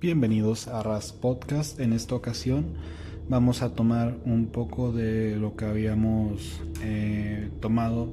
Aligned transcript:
Bienvenidos 0.00 0.68
a 0.68 0.80
RAS 0.84 1.12
Podcast. 1.12 1.80
En 1.80 1.92
esta 1.92 2.14
ocasión 2.14 2.66
vamos 3.28 3.62
a 3.62 3.74
tomar 3.74 4.16
un 4.24 4.46
poco 4.46 4.92
de 4.92 5.34
lo 5.34 5.56
que 5.56 5.64
habíamos 5.64 6.62
eh, 6.84 7.50
tomado 7.58 8.08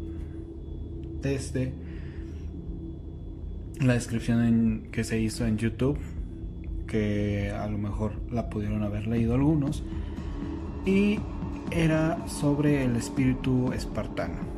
desde 1.22 1.74
la 3.80 3.94
descripción 3.94 4.88
que 4.92 5.04
se 5.04 5.20
hizo 5.20 5.46
en 5.46 5.60
YouTube, 5.60 6.00
que 6.88 7.52
a 7.52 7.68
lo 7.68 7.78
mejor 7.78 8.14
la 8.32 8.50
pudieron 8.50 8.82
haber 8.82 9.06
leído 9.06 9.36
algunos, 9.36 9.84
y 10.88 11.20
era 11.70 12.28
sobre 12.28 12.84
el 12.84 12.96
espíritu 12.96 13.72
espartano. 13.74 14.55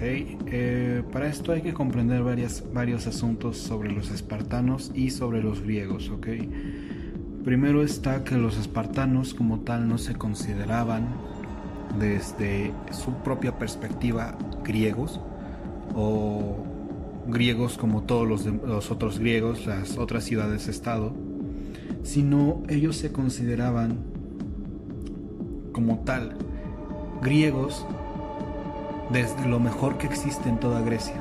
Eh, 0.00 1.02
para 1.12 1.28
esto 1.28 1.52
hay 1.52 1.62
que 1.62 1.72
comprender 1.72 2.22
varios 2.22 3.06
asuntos 3.06 3.56
sobre 3.58 3.90
los 3.90 4.10
espartanos 4.10 4.92
y 4.94 5.10
sobre 5.10 5.42
los 5.42 5.62
griegos. 5.62 6.10
Primero 7.44 7.82
está 7.82 8.24
que 8.24 8.36
los 8.36 8.58
espartanos 8.58 9.34
como 9.34 9.60
tal 9.60 9.88
no 9.88 9.98
se 9.98 10.14
consideraban 10.14 11.08
desde 11.98 12.72
su 12.92 13.14
propia 13.22 13.58
perspectiva 13.58 14.36
griegos 14.62 15.20
o 15.94 16.56
griegos 17.26 17.78
como 17.78 18.02
todos 18.02 18.28
los, 18.28 18.44
los 18.44 18.90
otros 18.90 19.18
griegos, 19.18 19.66
las 19.66 19.96
otras 19.98 20.24
ciudades-estado, 20.24 21.14
sino 22.02 22.62
ellos 22.68 22.96
se 22.96 23.12
consideraban 23.12 23.98
como 25.72 26.00
tal 26.00 26.36
griegos 27.22 27.86
desde 29.10 29.46
lo 29.46 29.58
mejor 29.58 29.98
que 29.98 30.06
existe 30.06 30.48
en 30.48 30.58
toda 30.58 30.80
Grecia. 30.82 31.16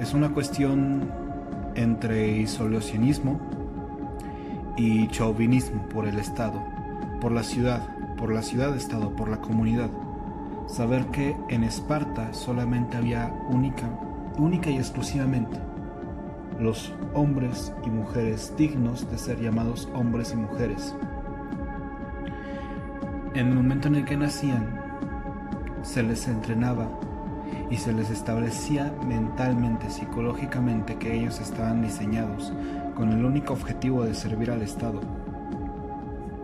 Es 0.00 0.14
una 0.14 0.30
cuestión 0.30 1.10
entre 1.74 2.38
isolacionismo 2.38 3.40
y 4.76 5.08
chauvinismo 5.08 5.86
por 5.88 6.06
el 6.06 6.18
Estado, 6.18 6.62
por 7.20 7.32
la 7.32 7.42
ciudad, 7.42 7.88
por 8.16 8.32
la 8.32 8.42
ciudad-estado, 8.42 9.14
por 9.16 9.28
la 9.28 9.40
comunidad. 9.40 9.90
Saber 10.66 11.06
que 11.06 11.36
en 11.48 11.64
Esparta 11.64 12.32
solamente 12.32 12.96
había 12.96 13.32
única, 13.48 13.88
única 14.38 14.70
y 14.70 14.76
exclusivamente 14.76 15.58
los 16.60 16.92
hombres 17.14 17.72
y 17.84 17.90
mujeres 17.90 18.54
dignos 18.56 19.10
de 19.10 19.18
ser 19.18 19.40
llamados 19.40 19.88
hombres 19.94 20.32
y 20.32 20.36
mujeres. 20.36 20.94
En 23.34 23.48
el 23.48 23.54
momento 23.54 23.88
en 23.88 23.96
el 23.96 24.04
que 24.04 24.16
nacían, 24.16 24.79
se 25.82 26.02
les 26.02 26.28
entrenaba 26.28 26.88
y 27.70 27.76
se 27.76 27.92
les 27.92 28.10
establecía 28.10 28.92
mentalmente, 29.06 29.90
psicológicamente 29.90 30.96
que 30.96 31.14
ellos 31.14 31.40
estaban 31.40 31.82
diseñados 31.82 32.52
con 32.94 33.12
el 33.12 33.24
único 33.24 33.52
objetivo 33.52 34.04
de 34.04 34.14
servir 34.14 34.50
al 34.50 34.62
Estado 34.62 35.00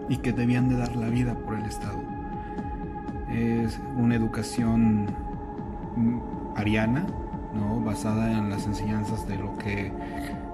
y 0.09 0.19
que 0.19 0.33
debían 0.33 0.69
de 0.69 0.77
dar 0.77 0.95
la 0.97 1.09
vida 1.09 1.35
por 1.35 1.59
el 1.59 1.65
Estado. 1.65 2.01
Es 3.31 3.81
una 3.97 4.15
educación 4.15 5.07
ariana, 6.55 7.07
¿no? 7.55 7.81
basada 7.81 8.31
en 8.39 8.51
las 8.51 8.67
enseñanzas 8.67 9.27
de 9.27 9.37
lo 9.37 9.57
que 9.59 9.93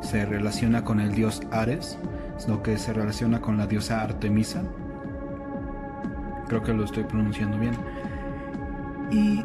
se 0.00 0.24
relaciona 0.24 0.84
con 0.84 1.00
el 1.00 1.12
dios 1.12 1.42
Ares, 1.50 1.98
lo 2.48 2.62
que 2.62 2.78
se 2.78 2.92
relaciona 2.92 3.40
con 3.40 3.58
la 3.58 3.66
diosa 3.66 4.02
Artemisa. 4.02 4.62
Creo 6.48 6.62
que 6.62 6.72
lo 6.72 6.84
estoy 6.84 7.04
pronunciando 7.04 7.58
bien 7.58 7.74
y 9.12 9.42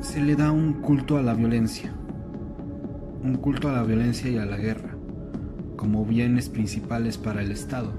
se 0.00 0.20
le 0.20 0.34
da 0.34 0.50
un 0.50 0.74
culto 0.74 1.16
a 1.16 1.22
la 1.22 1.34
violencia, 1.34 1.92
un 3.22 3.36
culto 3.36 3.68
a 3.68 3.72
la 3.72 3.82
violencia 3.84 4.30
y 4.30 4.36
a 4.36 4.44
la 4.44 4.56
guerra 4.56 4.96
como 5.76 6.04
bienes 6.04 6.48
principales 6.48 7.18
para 7.18 7.42
el 7.42 7.50
Estado. 7.50 7.92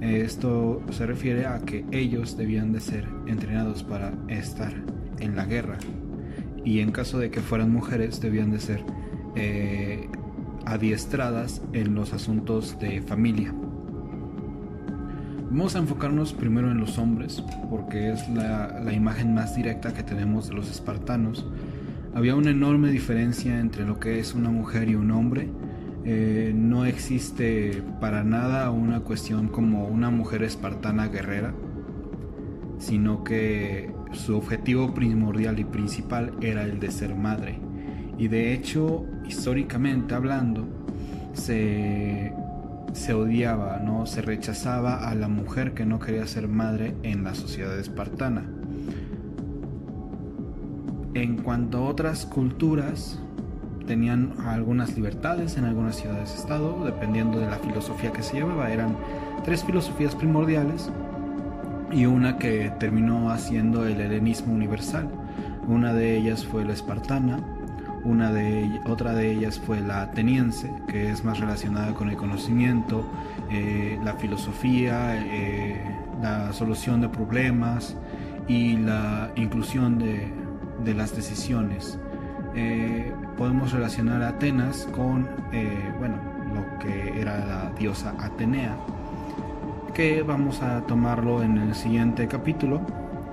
Esto 0.00 0.82
se 0.90 1.06
refiere 1.06 1.46
a 1.46 1.60
que 1.60 1.84
ellos 1.90 2.36
debían 2.36 2.72
de 2.72 2.80
ser 2.80 3.08
entrenados 3.26 3.82
para 3.82 4.12
estar 4.28 4.72
en 5.18 5.36
la 5.36 5.46
guerra 5.46 5.78
y 6.64 6.80
en 6.80 6.92
caso 6.92 7.18
de 7.18 7.30
que 7.30 7.40
fueran 7.40 7.70
mujeres 7.70 8.20
debían 8.20 8.50
de 8.50 8.60
ser 8.60 8.84
eh, 9.34 10.08
adiestradas 10.66 11.62
en 11.72 11.94
los 11.94 12.12
asuntos 12.12 12.78
de 12.78 13.00
familia. 13.00 13.54
Vamos 15.56 15.74
a 15.74 15.78
enfocarnos 15.78 16.34
primero 16.34 16.70
en 16.70 16.80
los 16.80 16.98
hombres, 16.98 17.42
porque 17.70 18.12
es 18.12 18.28
la, 18.28 18.92
imagen 18.92 19.32
más 19.32 19.56
directa 19.56 19.94
que 19.94 20.02
tenemos 20.02 20.48
de 20.48 20.54
los 20.54 20.70
espartanos. 20.70 21.46
Había 22.12 22.36
una 22.36 22.50
enorme 22.50 22.90
diferencia 22.90 23.58
entre 23.58 23.86
lo 23.86 23.98
que 23.98 24.20
es 24.20 24.34
una 24.34 24.50
mujer 24.50 24.90
y 24.90 24.96
un 24.96 25.10
hombre. 25.12 25.48
Eh, 26.04 26.52
no 26.54 26.84
existe 26.84 27.82
para 28.02 28.22
nada 28.22 28.70
una 28.70 29.00
cuestión 29.00 29.48
como 29.48 29.86
una 29.86 30.10
mujer 30.10 30.42
espartana 30.42 31.08
guerrera, 31.08 31.54
sino 32.78 33.24
que 33.24 33.90
su 34.12 34.36
objetivo 34.36 34.92
primordial 34.92 35.58
y 35.58 35.64
principal 35.64 36.34
era 36.42 36.64
el 36.64 36.80
de 36.80 36.90
ser 36.90 37.14
madre. 37.14 37.58
Y 38.18 38.28
de 38.28 38.52
hecho, 38.52 39.06
históricamente 39.26 40.14
hablando, 40.14 40.68
se 41.32 42.25
se 42.96 43.12
odiaba, 43.12 43.78
¿no? 43.84 44.06
Se 44.06 44.22
rechazaba 44.22 45.08
a 45.08 45.14
la 45.14 45.28
mujer 45.28 45.74
que 45.74 45.84
no 45.84 46.00
quería 46.00 46.26
ser 46.26 46.48
madre 46.48 46.94
en 47.02 47.24
la 47.24 47.34
sociedad 47.34 47.78
espartana. 47.78 48.44
En 51.12 51.36
cuanto 51.36 51.78
a 51.78 51.82
otras 51.82 52.24
culturas, 52.24 53.20
tenían 53.86 54.32
algunas 54.44 54.96
libertades 54.96 55.58
en 55.58 55.64
algunas 55.64 55.96
ciudades-estado, 55.96 56.84
dependiendo 56.84 57.38
de 57.38 57.46
la 57.46 57.58
filosofía 57.58 58.12
que 58.12 58.22
se 58.22 58.36
llevaba. 58.36 58.70
Eran 58.70 58.96
tres 59.44 59.62
filosofías 59.62 60.14
primordiales 60.14 60.90
y 61.92 62.06
una 62.06 62.38
que 62.38 62.72
terminó 62.80 63.30
haciendo 63.30 63.86
el 63.86 64.00
helenismo 64.00 64.54
universal. 64.54 65.08
Una 65.68 65.92
de 65.92 66.16
ellas 66.16 66.46
fue 66.46 66.64
la 66.64 66.72
espartana, 66.72 67.55
una 68.06 68.32
de, 68.32 68.80
otra 68.86 69.14
de 69.14 69.32
ellas 69.32 69.58
fue 69.58 69.80
la 69.80 70.02
ateniense, 70.02 70.72
que 70.86 71.10
es 71.10 71.24
más 71.24 71.40
relacionada 71.40 71.92
con 71.92 72.08
el 72.08 72.16
conocimiento, 72.16 73.04
eh, 73.50 73.98
la 74.04 74.14
filosofía, 74.14 75.16
eh, 75.16 75.82
la 76.22 76.52
solución 76.52 77.00
de 77.00 77.08
problemas 77.08 77.96
y 78.46 78.76
la 78.76 79.30
inclusión 79.34 79.98
de, 79.98 80.32
las 80.94 81.16
decisiones. 81.16 81.98
Eh, 82.54 83.12
podemos 83.36 83.72
relacionar 83.72 84.22
a 84.22 84.28
Atenas 84.28 84.86
con 84.92 85.28
bueno, 85.98 86.16
lo 86.54 86.78
que 86.78 87.20
era 87.20 87.44
la 87.44 87.72
diosa 87.76 88.14
Atenea, 88.20 88.76
que 89.94 90.22
vamos 90.22 90.62
a 90.62 90.82
tomarlo 90.82 91.42
en 91.42 91.58
el 91.58 91.74
siguiente 91.74 92.28
capítulo, 92.28 92.80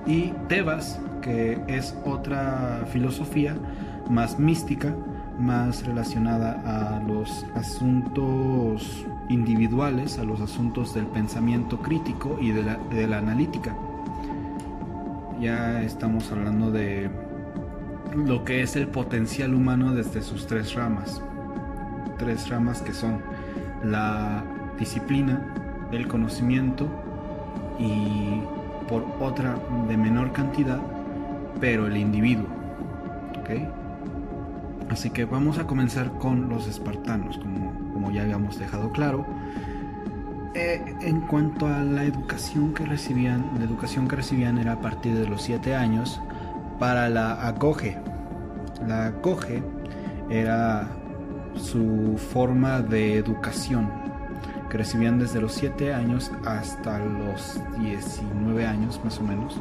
y 0.04 0.32
Tebas, 0.48 1.00
que 1.22 1.60
es 1.68 1.96
otra 2.04 2.84
filosofía 2.92 3.54
más 4.08 4.38
mística, 4.38 4.94
más 5.38 5.84
relacionada 5.84 6.62
a 6.64 7.00
los 7.00 7.44
asuntos 7.54 9.06
individuales, 9.28 10.18
a 10.18 10.24
los 10.24 10.40
asuntos 10.40 10.94
del 10.94 11.06
pensamiento 11.06 11.80
crítico 11.80 12.38
y 12.40 12.50
de 12.52 13.06
la, 13.06 13.18
analítica. 13.18 13.74
Ya 15.40 15.82
estamos 15.82 16.30
hablando 16.30 16.70
de 16.70 17.10
lo 18.14 18.44
que 18.44 18.62
es 18.62 18.76
el 18.76 18.86
potencial 18.88 19.54
humano 19.54 19.94
desde 19.94 20.22
sus 20.22 20.46
tres 20.46 20.74
ramas. 20.74 21.20
Tres 22.18 22.48
ramas 22.48 22.80
que 22.80 22.92
son 22.92 23.20
la 23.82 24.44
disciplina, 24.78 25.40
el 25.90 26.06
conocimiento 26.06 26.88
y 27.78 28.40
por 28.88 29.04
otra 29.20 29.56
de 29.88 29.96
menor 29.96 30.32
cantidad, 30.32 30.80
pero 31.60 31.86
el 31.86 31.96
individuo. 31.96 32.46
¿okay? 33.40 33.68
Así 34.90 35.10
que 35.10 35.24
vamos 35.24 35.58
a 35.58 35.66
comenzar 35.66 36.12
con 36.18 36.48
los 36.48 36.66
espartanos, 36.66 37.38
como, 37.38 37.72
como 37.92 38.10
ya 38.10 38.22
habíamos 38.22 38.58
dejado 38.58 38.92
claro. 38.92 39.26
Eh, 40.54 40.94
en 41.00 41.20
cuanto 41.22 41.66
a 41.66 41.82
la 41.82 42.04
educación 42.04 42.74
que 42.74 42.84
recibían, 42.84 43.50
la 43.58 43.64
educación 43.64 44.06
que 44.06 44.16
recibían 44.16 44.58
era 44.58 44.74
a 44.74 44.80
partir 44.80 45.14
de 45.14 45.26
los 45.26 45.42
7 45.42 45.74
años 45.74 46.20
para 46.78 47.08
la 47.08 47.48
acoge. 47.48 47.98
La 48.86 49.06
acoge 49.06 49.62
era 50.30 50.88
su 51.56 52.16
forma 52.32 52.80
de 52.82 53.16
educación 53.16 53.90
que 54.70 54.78
recibían 54.78 55.18
desde 55.18 55.40
los 55.40 55.52
7 55.54 55.92
años 55.92 56.30
hasta 56.44 56.98
los 56.98 57.60
19 57.78 58.66
años 58.66 59.00
más 59.04 59.18
o 59.18 59.22
menos, 59.22 59.60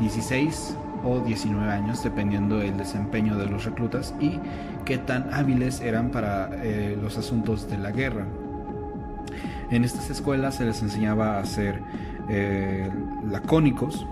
16 0.00 0.76
o 1.04 1.20
19 1.20 1.70
años, 1.72 2.02
dependiendo 2.02 2.58
del 2.58 2.76
desempeño 2.76 3.36
de 3.36 3.46
los 3.46 3.64
reclutas 3.64 4.14
y 4.20 4.38
qué 4.84 4.98
tan 4.98 5.32
hábiles 5.32 5.80
eran 5.80 6.10
para 6.10 6.50
eh, 6.62 6.98
los 7.00 7.18
asuntos 7.18 7.68
de 7.68 7.78
la 7.78 7.90
guerra. 7.90 8.26
En 9.70 9.84
estas 9.84 10.10
escuelas 10.10 10.56
se 10.56 10.64
les 10.64 10.82
enseñaba 10.82 11.38
a 11.38 11.44
ser 11.46 11.82
eh, 12.28 12.90
lacónicos. 13.30 14.06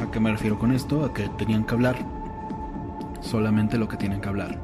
¿A 0.00 0.10
qué 0.10 0.20
me 0.20 0.30
refiero 0.30 0.58
con 0.58 0.72
esto? 0.72 1.04
A 1.04 1.14
que 1.14 1.28
tenían 1.38 1.64
que 1.64 1.74
hablar 1.74 1.96
solamente 3.20 3.78
lo 3.78 3.88
que 3.88 3.96
tienen 3.96 4.20
que 4.20 4.28
hablar. 4.28 4.58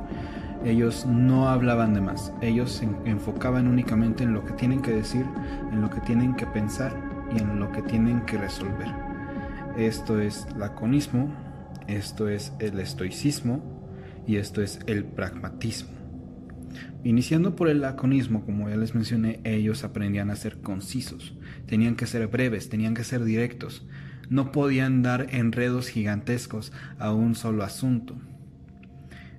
Ellos 0.64 1.04
no 1.06 1.48
hablaban 1.48 1.92
de 1.92 2.00
más, 2.00 2.32
ellos 2.40 2.72
se 2.72 2.88
enfocaban 3.04 3.68
únicamente 3.68 4.24
en 4.24 4.32
lo 4.32 4.44
que 4.44 4.54
tienen 4.54 4.80
que 4.80 4.92
decir, 4.92 5.26
en 5.70 5.82
lo 5.82 5.90
que 5.90 6.00
tienen 6.00 6.34
que 6.34 6.46
pensar 6.46 6.94
y 7.34 7.42
en 7.42 7.60
lo 7.60 7.70
que 7.70 7.82
tienen 7.82 8.22
que 8.22 8.38
resolver. 8.38 9.03
Esto 9.76 10.20
es 10.20 10.46
laconismo, 10.56 11.34
esto 11.88 12.28
es 12.28 12.52
el 12.60 12.78
estoicismo 12.78 13.84
y 14.24 14.36
esto 14.36 14.62
es 14.62 14.78
el 14.86 15.04
pragmatismo. 15.04 15.90
Iniciando 17.02 17.56
por 17.56 17.68
el 17.68 17.80
laconismo, 17.80 18.44
como 18.44 18.68
ya 18.68 18.76
les 18.76 18.94
mencioné, 18.94 19.40
ellos 19.42 19.82
aprendían 19.82 20.30
a 20.30 20.36
ser 20.36 20.60
concisos, 20.60 21.36
tenían 21.66 21.96
que 21.96 22.06
ser 22.06 22.28
breves, 22.28 22.68
tenían 22.68 22.94
que 22.94 23.02
ser 23.02 23.24
directos, 23.24 23.84
no 24.30 24.52
podían 24.52 25.02
dar 25.02 25.26
enredos 25.30 25.88
gigantescos 25.88 26.72
a 27.00 27.12
un 27.12 27.34
solo 27.34 27.64
asunto. 27.64 28.16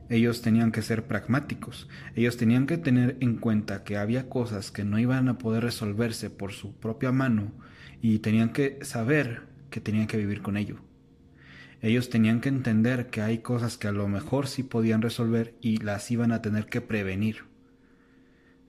Ellos 0.09 0.41
tenían 0.41 0.73
que 0.73 0.81
ser 0.81 1.07
pragmáticos, 1.07 1.87
ellos 2.13 2.35
tenían 2.35 2.67
que 2.67 2.77
tener 2.77 3.15
en 3.21 3.37
cuenta 3.37 3.85
que 3.85 3.95
había 3.95 4.27
cosas 4.27 4.69
que 4.69 4.83
no 4.83 4.99
iban 4.99 5.29
a 5.29 5.37
poder 5.37 5.63
resolverse 5.63 6.29
por 6.29 6.51
su 6.51 6.75
propia 6.75 7.13
mano 7.13 7.53
y 8.01 8.19
tenían 8.19 8.49
que 8.49 8.79
saber 8.81 9.54
que 9.75 9.81
tenían 9.81 10.07
que 10.07 10.15
vivir 10.15 10.41
con 10.41 10.55
ello. 10.55 10.77
Ellos 11.81 12.09
tenían 12.09 12.39
que 12.39 12.47
entender 12.47 13.07
que 13.09 13.19
hay 13.19 13.39
cosas 13.39 13.77
que 13.77 13.89
a 13.89 13.91
lo 13.91 14.07
mejor 14.07 14.47
sí 14.47 14.63
podían 14.63 15.01
resolver 15.01 15.53
y 15.59 15.79
las 15.79 16.09
iban 16.11 16.31
a 16.31 16.41
tener 16.41 16.67
que 16.67 16.79
prevenir. 16.79 17.43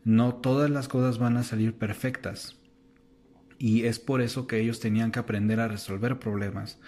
No 0.02 0.34
todas 0.34 0.68
las 0.68 0.88
cosas 0.88 1.18
van 1.18 1.36
a 1.36 1.44
salir 1.44 1.74
perfectas. 1.74 2.56
Y 3.56 3.84
es 3.84 4.00
por 4.00 4.20
eso 4.20 4.48
que 4.48 4.58
ellos 4.58 4.80
tenían 4.80 5.12
que 5.12 5.20
aprender 5.20 5.60
a 5.60 5.68
resolver 5.68 6.18
problemas, 6.18 6.80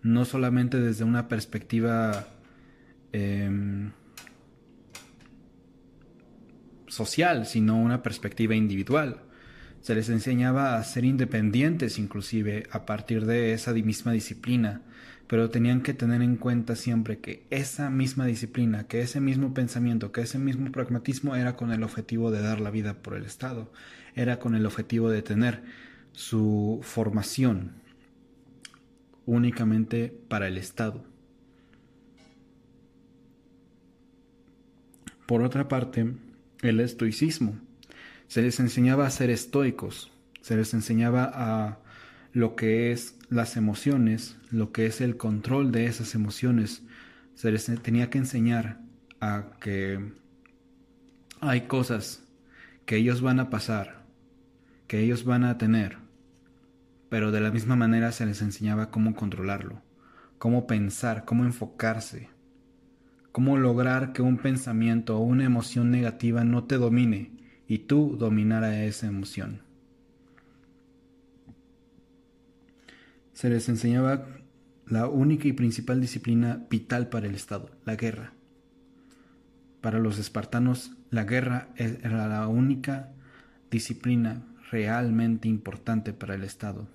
no 0.00 0.24
solamente 0.24 0.80
desde 0.80 1.04
una 1.04 1.28
perspectiva 1.28 2.26
Em, 3.12 3.92
social, 6.86 7.46
sino 7.46 7.78
una 7.80 8.02
perspectiva 8.02 8.54
individual. 8.54 9.22
Se 9.86 9.94
les 9.94 10.08
enseñaba 10.08 10.76
a 10.76 10.82
ser 10.82 11.04
independientes 11.04 12.00
inclusive 12.00 12.66
a 12.72 12.84
partir 12.86 13.24
de 13.24 13.52
esa 13.52 13.72
misma 13.72 14.10
disciplina, 14.10 14.82
pero 15.28 15.48
tenían 15.48 15.80
que 15.80 15.94
tener 15.94 16.22
en 16.22 16.34
cuenta 16.34 16.74
siempre 16.74 17.20
que 17.20 17.46
esa 17.50 17.88
misma 17.88 18.26
disciplina, 18.26 18.88
que 18.88 19.00
ese 19.00 19.20
mismo 19.20 19.54
pensamiento, 19.54 20.10
que 20.10 20.22
ese 20.22 20.40
mismo 20.40 20.72
pragmatismo 20.72 21.36
era 21.36 21.54
con 21.54 21.70
el 21.70 21.84
objetivo 21.84 22.32
de 22.32 22.42
dar 22.42 22.58
la 22.58 22.72
vida 22.72 22.94
por 22.94 23.14
el 23.14 23.26
Estado, 23.26 23.70
era 24.16 24.40
con 24.40 24.56
el 24.56 24.66
objetivo 24.66 25.08
de 25.08 25.22
tener 25.22 25.62
su 26.10 26.80
formación 26.82 27.74
únicamente 29.24 30.12
para 30.26 30.48
el 30.48 30.58
Estado. 30.58 31.04
Por 35.26 35.42
otra 35.42 35.68
parte, 35.68 36.12
el 36.62 36.80
estoicismo. 36.80 37.65
Se 38.28 38.42
les 38.42 38.58
enseñaba 38.60 39.06
a 39.06 39.10
ser 39.10 39.30
estoicos, 39.30 40.10
se 40.40 40.56
les 40.56 40.74
enseñaba 40.74 41.30
a 41.32 41.78
lo 42.32 42.56
que 42.56 42.92
es 42.92 43.16
las 43.30 43.56
emociones, 43.56 44.36
lo 44.50 44.72
que 44.72 44.86
es 44.86 45.00
el 45.00 45.16
control 45.16 45.72
de 45.72 45.86
esas 45.86 46.14
emociones. 46.14 46.82
Se 47.34 47.50
les 47.52 47.66
tenía 47.82 48.10
que 48.10 48.18
enseñar 48.18 48.80
a 49.20 49.50
que 49.60 50.12
hay 51.40 51.62
cosas 51.62 52.24
que 52.84 52.96
ellos 52.96 53.22
van 53.22 53.40
a 53.40 53.50
pasar, 53.50 54.04
que 54.86 55.00
ellos 55.00 55.24
van 55.24 55.44
a 55.44 55.58
tener, 55.58 55.98
pero 57.08 57.30
de 57.30 57.40
la 57.40 57.50
misma 57.50 57.76
manera 57.76 58.12
se 58.12 58.26
les 58.26 58.42
enseñaba 58.42 58.90
cómo 58.90 59.14
controlarlo, 59.14 59.82
cómo 60.38 60.66
pensar, 60.66 61.24
cómo 61.24 61.44
enfocarse, 61.44 62.28
cómo 63.32 63.56
lograr 63.56 64.12
que 64.12 64.22
un 64.22 64.38
pensamiento 64.38 65.16
o 65.16 65.20
una 65.20 65.44
emoción 65.44 65.90
negativa 65.90 66.44
no 66.44 66.64
te 66.64 66.76
domine 66.76 67.36
y 67.68 67.78
tú 67.78 68.16
dominar 68.18 68.64
a 68.64 68.84
esa 68.84 69.06
emoción. 69.06 69.62
Se 73.32 73.50
les 73.50 73.68
enseñaba 73.68 74.26
la 74.86 75.08
única 75.08 75.48
y 75.48 75.52
principal 75.52 76.00
disciplina 76.00 76.66
vital 76.70 77.08
para 77.08 77.26
el 77.26 77.34
Estado, 77.34 77.70
la 77.84 77.96
guerra. 77.96 78.32
Para 79.80 79.98
los 79.98 80.18
espartanos, 80.18 80.92
la 81.10 81.24
guerra 81.24 81.68
era 81.76 82.28
la 82.28 82.48
única 82.48 83.12
disciplina 83.70 84.42
realmente 84.70 85.48
importante 85.48 86.12
para 86.12 86.34
el 86.34 86.44
Estado. 86.44 86.88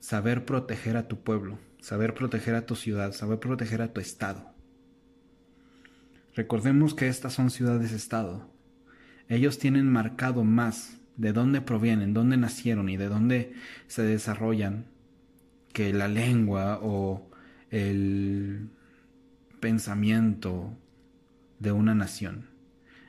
Saber 0.00 0.44
proteger 0.44 0.96
a 0.96 1.08
tu 1.08 1.20
pueblo, 1.20 1.58
saber 1.80 2.14
proteger 2.14 2.54
a 2.54 2.66
tu 2.66 2.76
ciudad, 2.76 3.12
saber 3.12 3.38
proteger 3.38 3.82
a 3.82 3.92
tu 3.92 4.00
Estado. 4.00 4.52
Recordemos 6.34 6.94
que 6.94 7.08
estas 7.08 7.32
son 7.32 7.50
ciudades-estado. 7.50 8.48
Ellos 9.28 9.58
tienen 9.58 9.90
marcado 9.90 10.44
más 10.44 10.98
de 11.16 11.32
dónde 11.32 11.60
provienen, 11.60 12.14
dónde 12.14 12.36
nacieron 12.36 12.88
y 12.88 12.96
de 12.96 13.08
dónde 13.08 13.52
se 13.86 14.02
desarrollan 14.02 14.86
que 15.72 15.92
la 15.92 16.08
lengua 16.08 16.78
o 16.82 17.28
el 17.70 18.68
pensamiento 19.60 20.72
de 21.58 21.72
una 21.72 21.94
nación. 21.94 22.46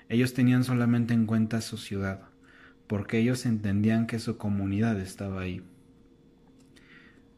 Ellos 0.10 0.33
tenían 0.33 0.63
solamente 0.63 1.13
en 1.13 1.25
cuenta 1.25 1.62
su 1.62 1.77
ciudad, 1.77 2.21
porque 2.88 3.19
ellos 3.19 3.45
entendían 3.45 4.07
que 4.07 4.19
su 4.19 4.38
comunidad 4.38 5.00
estaba 5.00 5.42
ahí. 5.42 5.62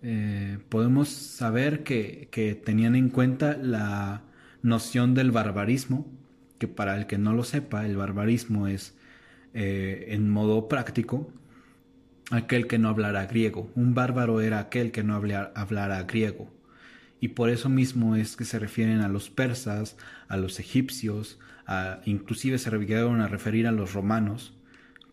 Eh, 0.02 0.58
podemos 0.70 1.10
saber 1.10 1.84
que, 1.84 2.30
que 2.32 2.56
tenían 2.56 2.96
en 2.96 3.10
cuenta 3.10 3.58
la 3.58 4.24
noción 4.64 5.14
del 5.14 5.32
barbarismo, 5.32 6.08
que 6.62 6.68
para 6.68 6.96
el 6.96 7.08
que 7.08 7.18
no 7.18 7.34
lo 7.34 7.44
sepa, 7.44 7.88
el 7.88 7.98
barbarismo 7.98 8.68
es 8.68 8.96
eh, 9.56 10.06
en 10.10 10.30
modo 10.30 10.68
práctico 10.68 11.34
aquel 12.30 12.68
que 12.68 12.78
no 12.78 12.90
hablara 12.90 13.26
griego. 13.26 13.72
Un 13.76 13.96
bárbaro 13.96 14.42
era 14.42 14.60
aquel 14.60 14.92
que 14.92 15.04
no 15.04 15.16
hablara, 15.16 16.04
griego. 16.04 16.54
Y 17.20 17.30
por 17.30 17.50
eso 17.50 17.68
mismo 17.68 18.16
es 18.16 18.36
que 18.36 18.46
se 18.46 18.60
refieren 18.60 19.00
a 19.02 19.08
los 19.08 19.32
persas, 19.32 19.98
a 20.28 20.38
los 20.38 20.60
egipcios, 20.60 21.40
inclusive 22.06 22.60
se 22.60 22.70
llegaron 22.70 23.22
a 23.22 23.28
referir 23.28 23.66
a 23.66 23.72
los 23.72 23.94
romanos 23.94 24.54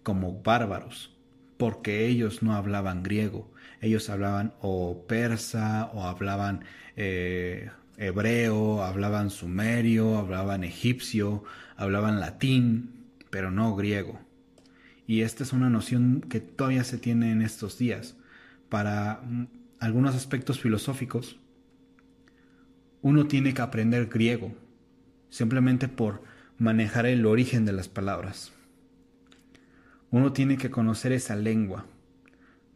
como 0.02 0.42
bárbaros, 0.42 1.16
porque 1.56 2.06
ellos 2.08 2.42
no 2.42 2.54
hablaban 2.54 3.02
griego, 3.02 3.50
ellos 3.80 4.10
hablaban 4.10 4.52
o 4.60 5.06
persa 5.06 5.86
o 5.94 6.04
hablaban 6.04 6.64
eh, 6.96 7.70
hebreo, 7.98 8.82
hablaban 8.82 9.30
sumerio, 9.30 10.16
hablaban 10.18 10.64
egipcio, 10.64 11.42
hablaban 11.76 12.20
latín, 12.20 13.10
pero 13.28 13.50
no 13.50 13.74
griego. 13.76 14.20
Y 15.06 15.22
esta 15.22 15.42
es 15.42 15.52
una 15.52 15.68
noción 15.68 16.20
que 16.20 16.40
todavía 16.40 16.84
se 16.84 16.98
tiene 16.98 17.32
en 17.32 17.42
estos 17.42 17.76
días. 17.76 18.16
Para 18.68 19.20
mm, 19.24 19.46
algunos 19.80 20.14
aspectos 20.14 20.60
filosóficos, 20.60 21.38
uno 23.02 23.26
tiene 23.26 23.52
que 23.52 23.62
aprender 23.62 24.06
griego, 24.06 24.54
simplemente 25.28 25.88
por 25.88 26.22
manejar 26.56 27.06
el 27.06 27.26
origen 27.26 27.64
de 27.64 27.72
las 27.72 27.88
palabras. 27.88 28.52
Uno 30.10 30.32
tiene 30.32 30.56
que 30.56 30.70
conocer 30.70 31.12
esa 31.12 31.36
lengua, 31.36 31.86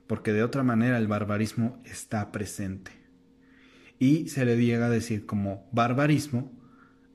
porque 0.06 0.32
de 0.32 0.42
otra 0.42 0.62
manera 0.62 0.98
el 0.98 1.06
barbarismo 1.06 1.80
está 1.84 2.30
presente 2.32 3.01
y 4.02 4.28
se 4.28 4.44
le 4.44 4.56
llega 4.56 4.86
a 4.86 4.90
decir 4.90 5.26
como 5.26 5.68
barbarismo 5.70 6.50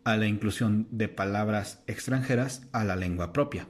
a 0.06 0.16
la 0.16 0.26
inclusión 0.26 0.88
de 0.90 1.10
palabras 1.10 1.84
extranjeras 1.86 2.66
a 2.72 2.86
la 2.86 2.96
lengua 2.96 3.34
propia. 3.34 3.68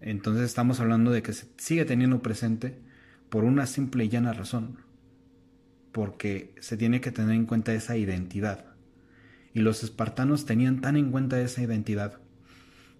Entonces 0.00 0.46
estamos 0.46 0.80
hablando 0.80 1.12
de 1.12 1.22
que 1.22 1.32
se 1.32 1.46
sigue 1.56 1.84
teniendo 1.84 2.22
presente 2.22 2.80
por 3.28 3.44
una 3.44 3.66
simple 3.66 4.04
y 4.04 4.08
llana 4.08 4.32
razón, 4.32 4.78
porque 5.92 6.56
se 6.58 6.76
tiene 6.76 7.00
que 7.00 7.12
tener 7.12 7.36
en 7.36 7.46
cuenta 7.46 7.72
esa 7.72 7.96
identidad. 7.96 8.64
Y 9.54 9.60
los 9.60 9.84
espartanos 9.84 10.44
tenían 10.44 10.80
tan 10.80 10.96
en 10.96 11.12
cuenta 11.12 11.40
esa 11.40 11.62
identidad 11.62 12.18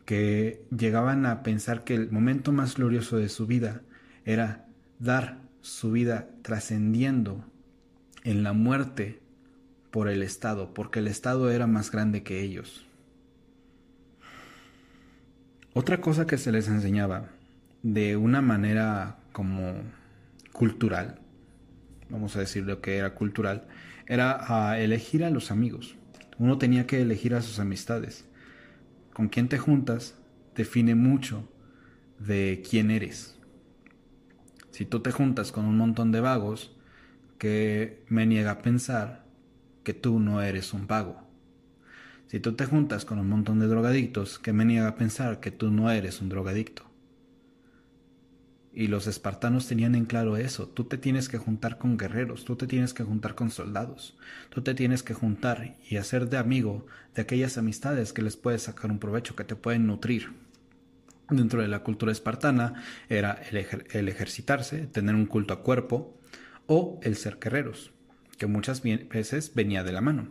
que 0.04 0.64
llegaban 0.70 1.26
a 1.26 1.42
pensar 1.42 1.82
que 1.82 1.96
el 1.96 2.12
momento 2.12 2.52
más 2.52 2.76
glorioso 2.76 3.16
de 3.16 3.30
su 3.30 3.48
vida 3.48 3.82
era 4.24 4.68
dar 5.00 5.42
su 5.60 5.90
vida 5.90 6.28
trascendiendo 6.42 7.44
en 8.28 8.42
la 8.42 8.52
muerte 8.52 9.20
por 9.90 10.06
el 10.06 10.22
Estado, 10.22 10.74
porque 10.74 10.98
el 10.98 11.06
Estado 11.06 11.50
era 11.50 11.66
más 11.66 11.90
grande 11.90 12.22
que 12.22 12.42
ellos. 12.42 12.86
Otra 15.72 16.02
cosa 16.02 16.26
que 16.26 16.36
se 16.36 16.52
les 16.52 16.68
enseñaba 16.68 17.30
de 17.82 18.18
una 18.18 18.42
manera 18.42 19.16
como 19.32 19.76
cultural, 20.52 21.20
vamos 22.10 22.36
a 22.36 22.40
decir 22.40 22.64
lo 22.64 22.82
que 22.82 22.98
era 22.98 23.14
cultural, 23.14 23.66
era 24.06 24.68
a 24.70 24.78
elegir 24.78 25.24
a 25.24 25.30
los 25.30 25.50
amigos. 25.50 25.96
Uno 26.36 26.58
tenía 26.58 26.86
que 26.86 27.00
elegir 27.00 27.34
a 27.34 27.40
sus 27.40 27.58
amistades. 27.58 28.26
Con 29.14 29.28
quién 29.28 29.48
te 29.48 29.56
juntas 29.56 30.14
define 30.54 30.94
mucho 30.94 31.48
de 32.18 32.62
quién 32.68 32.90
eres. 32.90 33.38
Si 34.70 34.84
tú 34.84 35.00
te 35.00 35.12
juntas 35.12 35.50
con 35.50 35.64
un 35.64 35.78
montón 35.78 36.12
de 36.12 36.20
vagos, 36.20 36.77
que 37.38 38.04
me 38.08 38.26
niega 38.26 38.50
a 38.50 38.62
pensar 38.62 39.24
que 39.84 39.94
tú 39.94 40.20
no 40.20 40.42
eres 40.42 40.74
un 40.74 40.86
vago. 40.86 41.22
Si 42.26 42.40
tú 42.40 42.52
te 42.52 42.66
juntas 42.66 43.06
con 43.06 43.18
un 43.18 43.28
montón 43.28 43.58
de 43.58 43.68
drogadictos, 43.68 44.38
¿qué 44.38 44.52
me 44.52 44.66
niega 44.66 44.88
a 44.88 44.96
pensar 44.96 45.40
que 45.40 45.50
tú 45.50 45.70
no 45.70 45.90
eres 45.90 46.20
un 46.20 46.28
drogadicto? 46.28 46.82
Y 48.74 48.88
los 48.88 49.06
espartanos 49.06 49.66
tenían 49.66 49.94
en 49.94 50.04
claro 50.04 50.36
eso. 50.36 50.68
Tú 50.68 50.84
te 50.84 50.98
tienes 50.98 51.28
que 51.28 51.38
juntar 51.38 51.78
con 51.78 51.96
guerreros, 51.96 52.44
tú 52.44 52.54
te 52.54 52.66
tienes 52.66 52.92
que 52.92 53.02
juntar 53.02 53.34
con 53.34 53.50
soldados, 53.50 54.18
tú 54.50 54.60
te 54.60 54.74
tienes 54.74 55.02
que 55.02 55.14
juntar 55.14 55.76
y 55.88 55.96
hacer 55.96 56.28
de 56.28 56.36
amigo 56.36 56.86
de 57.14 57.22
aquellas 57.22 57.56
amistades 57.56 58.12
que 58.12 58.22
les 58.22 58.36
puedes 58.36 58.62
sacar 58.62 58.90
un 58.90 58.98
provecho, 58.98 59.34
que 59.34 59.44
te 59.44 59.56
pueden 59.56 59.86
nutrir. 59.86 60.34
Dentro 61.30 61.62
de 61.62 61.68
la 61.68 61.82
cultura 61.82 62.12
espartana 62.12 62.82
era 63.08 63.40
el 63.50 64.08
ejercitarse, 64.08 64.86
tener 64.86 65.14
un 65.14 65.26
culto 65.26 65.54
a 65.54 65.62
cuerpo 65.62 66.18
o 66.68 67.00
el 67.02 67.16
ser 67.16 67.38
guerreros, 67.40 67.92
que 68.36 68.46
muchas 68.46 68.82
veces 68.82 69.52
venía 69.54 69.82
de 69.82 69.92
la 69.92 70.00
mano. 70.00 70.28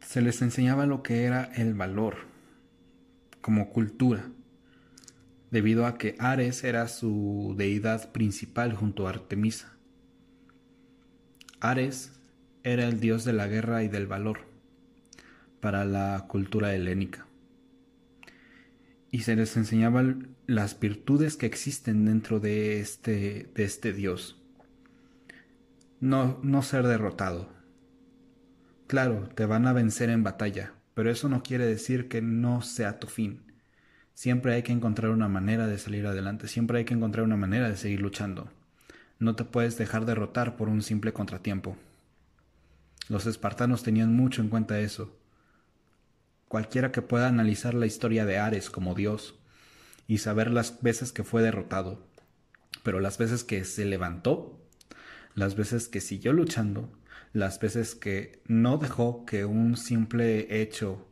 Se 0.00 0.20
les 0.20 0.42
enseñaba 0.42 0.86
lo 0.86 1.02
que 1.04 1.24
era 1.24 1.44
el 1.54 1.74
valor 1.74 2.16
como 3.40 3.70
cultura 3.70 4.28
debido 5.50 5.86
a 5.86 5.98
que 5.98 6.16
Ares 6.18 6.64
era 6.64 6.88
su 6.88 7.54
deidad 7.56 8.10
principal 8.12 8.74
junto 8.74 9.06
a 9.06 9.10
Artemisa. 9.10 9.76
Ares 11.60 12.12
era 12.64 12.88
el 12.88 12.98
dios 12.98 13.24
de 13.24 13.32
la 13.32 13.46
guerra 13.46 13.82
y 13.82 13.88
del 13.88 14.06
valor 14.06 14.40
para 15.60 15.84
la 15.84 16.26
cultura 16.28 16.74
helénica. 16.74 17.26
Y 19.10 19.20
se 19.20 19.36
les 19.36 19.56
enseñaban 19.56 20.35
las 20.46 20.78
virtudes 20.78 21.36
que 21.36 21.46
existen 21.46 22.04
dentro 22.04 22.38
de 22.38 22.80
este, 22.80 23.50
de 23.54 23.64
este 23.64 23.92
dios. 23.92 24.40
No, 25.98 26.38
no 26.42 26.62
ser 26.62 26.86
derrotado. 26.86 27.48
Claro, 28.86 29.28
te 29.34 29.44
van 29.44 29.66
a 29.66 29.72
vencer 29.72 30.08
en 30.08 30.22
batalla, 30.22 30.74
pero 30.94 31.10
eso 31.10 31.28
no 31.28 31.42
quiere 31.42 31.66
decir 31.66 32.08
que 32.08 32.22
no 32.22 32.62
sea 32.62 33.00
tu 33.00 33.08
fin. 33.08 33.42
Siempre 34.14 34.54
hay 34.54 34.62
que 34.62 34.72
encontrar 34.72 35.10
una 35.10 35.28
manera 35.28 35.66
de 35.66 35.78
salir 35.78 36.06
adelante, 36.06 36.46
siempre 36.46 36.78
hay 36.78 36.84
que 36.84 36.94
encontrar 36.94 37.24
una 37.24 37.36
manera 37.36 37.68
de 37.68 37.76
seguir 37.76 38.00
luchando. 38.00 38.48
No 39.18 39.34
te 39.34 39.44
puedes 39.44 39.76
dejar 39.76 40.06
derrotar 40.06 40.56
por 40.56 40.68
un 40.68 40.82
simple 40.82 41.12
contratiempo. 41.12 41.76
Los 43.08 43.26
espartanos 43.26 43.82
tenían 43.82 44.14
mucho 44.14 44.42
en 44.42 44.48
cuenta 44.48 44.78
eso. 44.78 45.18
Cualquiera 46.46 46.92
que 46.92 47.02
pueda 47.02 47.26
analizar 47.26 47.74
la 47.74 47.86
historia 47.86 48.24
de 48.24 48.38
Ares 48.38 48.70
como 48.70 48.94
dios 48.94 49.34
y 50.06 50.18
saber 50.18 50.50
las 50.50 50.82
veces 50.82 51.12
que 51.12 51.24
fue 51.24 51.42
derrotado, 51.42 52.06
pero 52.82 53.00
las 53.00 53.18
veces 53.18 53.44
que 53.44 53.64
se 53.64 53.84
levantó, 53.84 54.60
las 55.34 55.56
veces 55.56 55.88
que 55.88 56.00
siguió 56.00 56.32
luchando, 56.32 56.90
las 57.32 57.60
veces 57.60 57.94
que 57.94 58.40
no 58.46 58.78
dejó 58.78 59.26
que 59.26 59.44
un 59.44 59.76
simple 59.76 60.60
hecho 60.62 61.06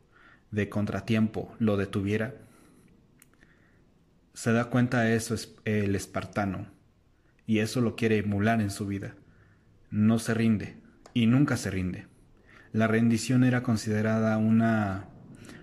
de 0.50 0.68
contratiempo 0.68 1.54
lo 1.58 1.76
detuviera, 1.76 2.34
se 4.32 4.52
da 4.52 4.66
cuenta 4.66 5.00
de 5.00 5.16
eso 5.16 5.34
el 5.64 5.94
espartano 5.94 6.66
y 7.46 7.58
eso 7.58 7.80
lo 7.80 7.96
quiere 7.96 8.18
emular 8.18 8.60
en 8.60 8.70
su 8.70 8.86
vida. 8.86 9.14
No 9.90 10.18
se 10.18 10.34
rinde 10.34 10.76
y 11.12 11.26
nunca 11.26 11.56
se 11.56 11.70
rinde. 11.70 12.06
La 12.72 12.88
rendición 12.88 13.44
era 13.44 13.62
considerada 13.62 14.36
una 14.38 15.06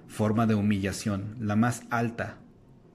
forma 0.08 0.46
de 0.46 0.56
humillación, 0.56 1.36
la 1.40 1.56
más 1.56 1.84
alta 1.90 2.38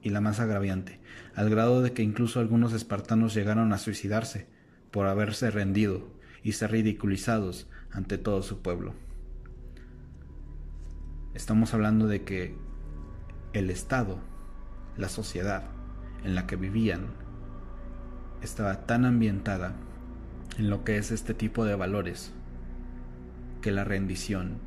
y 0.01 0.09
la 0.09 0.21
más 0.21 0.39
agraviante, 0.39 0.99
al 1.35 1.49
grado 1.49 1.81
de 1.81 1.93
que 1.93 2.03
incluso 2.03 2.39
algunos 2.39 2.73
espartanos 2.73 3.33
llegaron 3.33 3.73
a 3.73 3.77
suicidarse 3.77 4.47
por 4.91 5.07
haberse 5.07 5.51
rendido 5.51 6.07
y 6.43 6.53
ser 6.53 6.71
ridiculizados 6.71 7.69
ante 7.91 8.17
todo 8.17 8.41
su 8.43 8.61
pueblo. 8.61 8.93
Estamos 11.33 11.73
hablando 11.73 12.07
de 12.07 12.23
que 12.23 12.55
el 13.53 13.69
Estado 13.69 14.19
la 14.97 15.09
sociedad 15.09 15.63
en 16.23 16.35
la 16.35 16.47
que 16.47 16.55
vivían 16.55 17.07
estaba 18.41 18.85
tan 18.85 19.05
ambientada 19.05 19.73
en 20.57 20.69
lo 20.69 20.83
que 20.83 20.97
es 20.97 21.11
este 21.11 21.33
tipo 21.33 21.65
de 21.65 21.75
valores 21.75 22.33
que 23.61 23.71
la 23.71 23.83
rendición, 23.83 24.57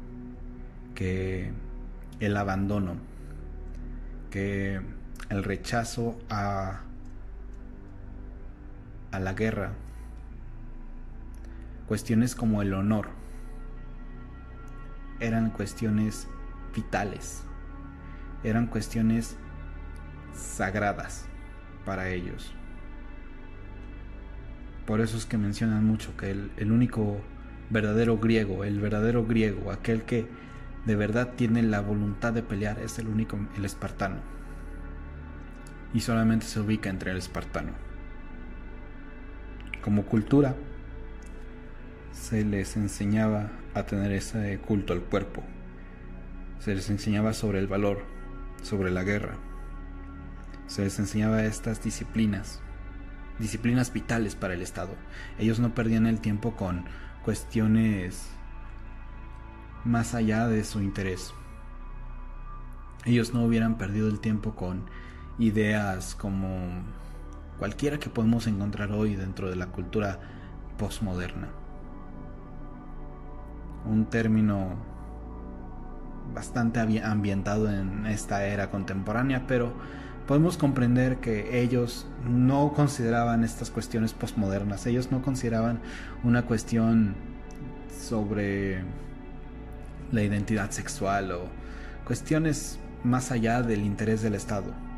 que 0.95 1.53
el 2.21 2.37
abandono, 2.37 2.97
que 4.31 4.81
el 5.31 5.45
rechazo 5.45 6.19
a, 6.29 6.81
la 9.13 9.33
guerra, 9.33 9.73
cuestiones 11.87 12.35
como 12.35 12.63
el 12.63 12.75
honor, 12.75 13.09
eran 15.21 15.51
cuestiones 15.51 16.27
vitales, 16.75 17.43
eran 18.43 18.67
cuestiones 18.67 19.37
sagradas 20.35 21.27
para 21.85 22.09
ellos. 22.09 22.53
Por 24.87 25.01
eso 25.01 25.17
es 25.17 25.27
que 25.27 25.39
mencionan 25.39 25.85
mucho 25.85 26.17
que 26.17 26.31
el, 26.31 26.73
único 26.73 27.21
verdadero 27.69 28.19
griego, 28.19 28.65
el 28.65 28.81
verdadero 28.81 29.25
griego, 29.27 29.71
aquel 29.71 30.03
que 30.03 30.27
de 30.87 30.97
verdad 30.97 31.35
tiene 31.37 31.63
la 31.63 31.81
voluntad 31.81 32.33
de 32.33 32.43
pelear, 32.43 32.81
es 32.81 32.99
el 32.99 33.07
único, 33.07 33.39
el 33.57 33.65
espartano. 33.65 34.40
Y 35.93 36.01
solamente 36.01 36.47
se 36.47 36.61
ubica 36.61 36.89
entre 36.91 37.11
el 37.11 37.17
espartano. 37.17 37.73
Como 39.83 40.05
cultura, 40.05 40.55
se 42.13 42.45
les 42.45 42.77
enseñaba 42.77 43.51
a 43.75 43.85
tener 43.85 44.13
ese 44.13 44.59
culto 44.59 44.93
al 44.93 45.01
cuerpo. 45.01 45.43
Se 46.59 46.75
les 46.75 46.91
enseñaba 46.91 47.33
sobre 47.33 47.59
el 47.59 47.67
valor, 47.67 48.05
sobre 48.63 48.91
la 48.91 49.03
guerra, 49.03 49.39
se 50.71 50.85
les 50.85 51.01
enseñaba 51.01 51.43
estas 51.43 51.83
disciplinas, 51.83 52.61
disciplinas 53.41 53.93
vitales 53.93 54.37
para 54.37 54.55
el 54.55 54.63
Estado. 54.63 54.95
Ellos 55.37 55.59
no 55.59 55.75
perdían 55.75 56.07
el 56.07 56.21
tiempo 56.21 56.55
con 56.55 56.85
cuestiones 57.25 58.31
más 59.85 60.15
allá 60.15 60.47
de 60.47 60.63
su 60.63 60.81
interés. 60.81 61.35
Ellos 63.05 63.35
no 63.35 63.43
hubieran 63.43 63.79
perdido 63.79 64.07
el 64.07 64.21
tiempo 64.21 64.55
con 64.55 64.89
ideas 65.41 66.15
como 66.15 66.49
cualquiera 67.59 67.99
que 67.99 68.11
podemos 68.11 68.47
encontrar 68.47 68.93
hoy 68.93 69.17
dentro 69.17 69.51
de 69.51 69.57
la 69.57 69.67
cultura 69.67 70.21
postmoderna. 70.79 71.49
Un 73.87 74.07
término 74.07 74.77
bastante 76.35 76.81
ambientado 77.03 77.71
en 77.71 78.07
esta 78.07 78.45
era 78.45 78.71
contemporánea, 78.71 79.47
pero 79.47 79.73
podemos 80.27 80.57
comprender 80.57 81.17
que 81.17 81.61
ellos 81.61 82.07
no 82.25 82.73
consideraban 82.75 83.43
estas 83.43 83.71
cuestiones 83.71 84.13
postmodernas, 84.13 84.87
ellos 84.87 85.11
no 85.11 85.23
consideraban 85.23 85.81
una 86.23 86.43
cuestión 86.43 87.17
sobre 88.01 88.83
la 90.13 90.23
identidad 90.23 90.71
sexual 90.71 91.33
o 91.33 91.49
cuestiones 92.05 92.79
más 93.03 93.33
allá 93.33 93.63
del 93.63 93.83
interés 93.83 94.23
del 94.23 94.35
Estado. 94.35 94.90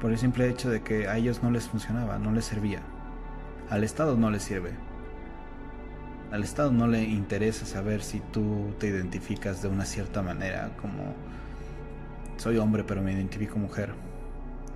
Por 0.00 0.12
el 0.12 0.18
simple 0.18 0.48
hecho 0.48 0.70
de 0.70 0.82
que 0.82 1.08
a 1.08 1.18
ellos 1.18 1.42
no 1.42 1.50
les 1.50 1.68
funcionaba, 1.68 2.18
no 2.18 2.32
les 2.32 2.46
servía. 2.46 2.80
Al 3.68 3.84
Estado 3.84 4.16
no 4.16 4.30
les 4.30 4.42
sirve. 4.42 4.72
Al 6.32 6.42
Estado 6.42 6.72
no 6.72 6.86
le 6.86 7.02
interesa 7.02 7.66
saber 7.66 8.02
si 8.02 8.20
tú 8.20 8.72
te 8.78 8.86
identificas 8.86 9.62
de 9.62 9.68
una 9.68 9.84
cierta 9.84 10.22
manera, 10.22 10.70
como 10.80 11.14
soy 12.36 12.56
hombre 12.56 12.84
pero 12.84 13.02
me 13.02 13.12
identifico 13.12 13.58
mujer. 13.58 13.92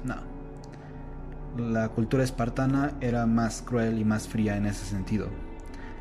No. 0.04 0.16
La 1.57 1.88
cultura 1.88 2.23
espartana 2.23 2.93
era 3.00 3.25
más 3.25 3.62
cruel 3.62 3.99
y 3.99 4.04
más 4.04 4.28
fría 4.28 4.57
en 4.57 4.66
ese 4.66 4.85
sentido. 4.85 5.28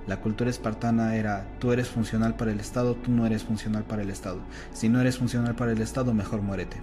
La 0.06 0.20
cultura 0.20 0.50
espartana 0.50 1.15
era 1.15 1.48
tú 1.60 1.72
eres 1.72 1.88
funcional 1.88 2.36
para 2.36 2.51
el 2.51 2.60
Estado, 2.60 2.96
tú 2.96 3.12
no 3.12 3.25
eres 3.25 3.44
funcional 3.44 3.86
para 3.86 4.01
el 4.01 4.10
Estado. 4.10 4.42
Si 4.74 4.89
no 4.89 5.00
eres 5.00 5.18
funcional 5.18 5.56
para 5.56 5.72
el 5.72 5.82
Estado, 5.82 6.13
mejor 6.13 6.42
muérete. 6.42 6.77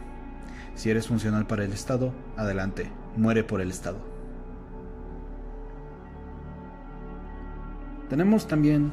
Si 0.80 0.88
eres 0.88 1.08
funcional 1.08 1.46
para 1.46 1.62
el 1.62 1.74
Estado, 1.74 2.14
adelante, 2.38 2.90
muere 3.14 3.44
por 3.44 3.60
el 3.60 3.68
Estado. 3.68 3.98
Tenemos 8.08 8.46
también 8.48 8.90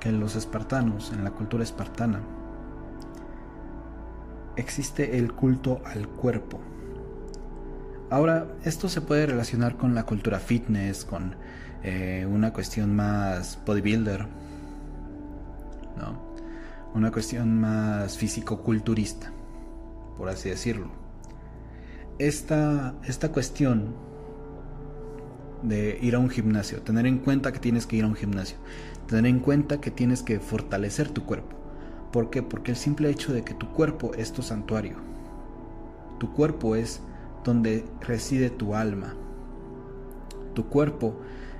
que 0.00 0.10
los 0.10 0.34
espartanos, 0.34 1.12
en 1.12 1.22
la 1.22 1.30
cultura 1.30 1.62
espartana, 1.62 2.20
existe 4.56 5.18
el 5.18 5.32
culto 5.32 5.80
al 5.84 6.08
cuerpo. 6.08 6.58
Ahora, 8.10 8.48
esto 8.64 8.88
se 8.88 9.00
puede 9.00 9.26
relacionar 9.26 9.76
con 9.76 9.94
la 9.94 10.06
cultura 10.06 10.40
fitness, 10.40 11.04
con 11.04 11.36
eh, 11.84 12.26
una 12.28 12.52
cuestión 12.52 12.96
más 12.96 13.56
bodybuilder, 13.64 14.26
¿no? 15.96 16.34
Una 16.92 17.12
cuestión 17.12 17.60
más 17.60 18.18
físico-culturista, 18.18 19.30
por 20.16 20.28
así 20.28 20.48
decirlo. 20.48 20.99
Esta, 22.20 22.92
esta 23.06 23.32
cuestión 23.32 23.94
de 25.62 25.98
ir 26.02 26.14
a 26.14 26.18
un 26.18 26.28
gimnasio, 26.28 26.82
tener 26.82 27.06
en 27.06 27.16
cuenta 27.16 27.50
que 27.50 27.60
tienes 27.60 27.86
que 27.86 27.96
ir 27.96 28.04
a 28.04 28.08
un 28.08 28.14
gimnasio, 28.14 28.58
tener 29.06 29.24
en 29.24 29.40
cuenta 29.40 29.80
que 29.80 29.90
tienes 29.90 30.22
que 30.22 30.38
fortalecer 30.38 31.08
tu 31.08 31.24
cuerpo. 31.24 31.56
¿Por 32.12 32.28
qué? 32.28 32.42
Porque 32.42 32.72
el 32.72 32.76
simple 32.76 33.08
hecho 33.08 33.32
de 33.32 33.42
que 33.42 33.54
tu 33.54 33.72
cuerpo 33.72 34.12
es 34.12 34.34
tu 34.34 34.42
santuario, 34.42 34.96
tu 36.18 36.30
cuerpo 36.34 36.76
es 36.76 37.00
donde 37.42 37.86
reside 38.02 38.50
tu 38.50 38.74
alma, 38.74 39.14
tu 40.52 40.68
cuerpo 40.68 41.16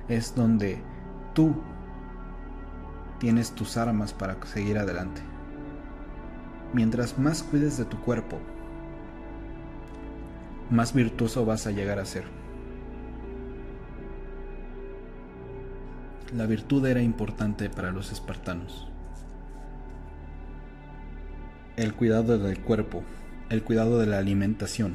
es 0.09 0.35
donde 0.35 0.79
tú 1.33 1.55
tienes 3.17 3.49
tus 3.53 3.77
armas 3.77 4.13
para 4.13 4.37
seguir 4.45 4.77
adelante. 4.77 5.23
Mientras 6.71 7.17
más 7.17 7.41
cuides 7.41 7.79
de 7.79 7.85
tu 7.85 7.99
cuerpo, 8.01 8.37
más 10.71 10.93
virtuoso 10.93 11.45
vas 11.45 11.67
a 11.67 11.71
llegar 11.71 11.99
a 11.99 12.05
ser. 12.05 12.23
La 16.35 16.45
virtud 16.45 16.85
era 16.87 17.01
importante 17.01 17.69
para 17.69 17.91
los 17.91 18.13
espartanos. 18.13 18.87
El 21.75 21.93
cuidado 21.93 22.39
del 22.39 22.59
cuerpo, 22.61 23.03
el 23.49 23.63
cuidado 23.63 23.99
de 23.99 24.05
la 24.07 24.17
alimentación, 24.17 24.93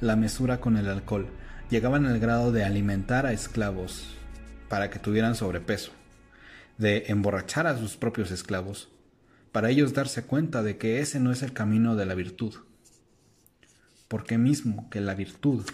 la 0.00 0.14
mesura 0.14 0.60
con 0.60 0.76
el 0.76 0.88
alcohol, 0.88 1.26
llegaban 1.70 2.04
al 2.04 2.18
grado 2.18 2.52
de 2.52 2.64
alimentar 2.64 3.24
a 3.24 3.32
esclavos 3.32 4.14
para 4.68 4.90
que 4.90 4.98
tuvieran 4.98 5.34
sobrepeso, 5.34 5.92
de 6.76 7.04
emborrachar 7.08 7.66
a 7.66 7.78
sus 7.78 7.96
propios 7.96 8.30
esclavos, 8.30 8.90
para 9.52 9.70
ellos 9.70 9.94
darse 9.94 10.22
cuenta 10.24 10.62
de 10.62 10.76
que 10.76 11.00
ese 11.00 11.18
no 11.18 11.32
es 11.32 11.42
el 11.42 11.54
camino 11.54 11.96
de 11.96 12.04
la 12.04 12.14
virtud, 12.14 12.54
porque 14.08 14.38
mismo 14.38 14.88
que 14.90 15.00
la 15.00 15.14
virtud 15.14 15.64